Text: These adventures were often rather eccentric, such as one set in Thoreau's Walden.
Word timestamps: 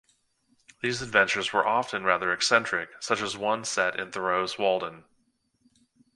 These 0.81 1.03
adventures 1.03 1.53
were 1.53 1.63
often 1.63 2.03
rather 2.03 2.33
eccentric, 2.33 2.89
such 3.01 3.21
as 3.21 3.37
one 3.37 3.63
set 3.65 3.99
in 3.99 4.11
Thoreau's 4.11 4.57
Walden. 4.57 5.05